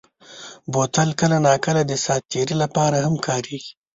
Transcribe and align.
بوتل 0.73 1.09
کله 1.19 1.37
ناکله 1.45 1.81
د 1.87 1.93
ساعت 2.03 2.23
تېرۍ 2.31 2.55
لپاره 2.63 2.97
هم 3.05 3.15
کارېږي. 3.27 3.71